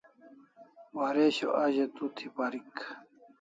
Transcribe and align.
Waresho 0.97 1.47
a 1.61 1.63
ze 1.73 1.85
tu 1.95 2.05
thi 2.15 2.27
parik 2.35 2.75